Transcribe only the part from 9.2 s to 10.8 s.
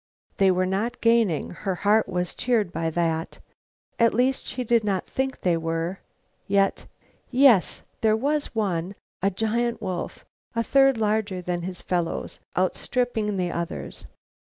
a giant wolf, a